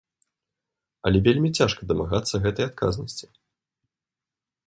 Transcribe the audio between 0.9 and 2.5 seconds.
Але вельмі цяжка дамагацца